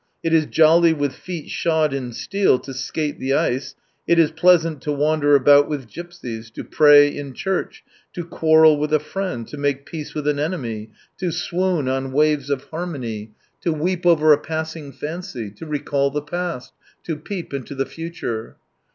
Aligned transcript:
It 0.23 0.33
is 0.33 0.47
jolly" 0.47 0.93
with 0.93 1.13
feet 1.13 1.47
shod 1.51 1.93
in 1.93 2.11
steel" 2.11 2.57
to 2.61 2.73
skate 2.73 3.19
the 3.19 3.33
ice, 3.35 3.75
it 4.07 4.17
is 4.17 4.31
pleasant 4.31 4.81
to 4.81 4.91
wander 4.91 5.35
about 5.35 5.69
with 5.69 5.87
gypsies, 5.87 6.51
to 6.53 6.63
pray 6.63 7.07
in 7.07 7.33
church, 7.33 7.83
to 8.13 8.23
quarrel 8.23 8.79
with 8.79 8.91
a 8.91 8.97
friend, 8.99 9.47
to 9.49 9.57
make 9.57 9.85
peace 9.85 10.15
with 10.15 10.27
an 10.27 10.39
enemy, 10.39 10.89
to 11.19 11.31
swoon 11.31 11.87
on 11.87 12.13
waves 12.13 12.49
of 12.49 12.63
harmony, 12.69 13.33
to 13.59 13.71
weep 13.71 14.07
over 14.07 14.35
26 14.35 14.39
a 14.39 14.41
passing 14.47 14.91
fancy, 14.91 15.51
to 15.51 15.67
recall 15.67 16.09
the 16.09 16.23
past, 16.23 16.73
to 17.03 17.15
peep 17.15 17.53
into 17.53 17.75
the 17.75 17.85
future. 17.85 18.55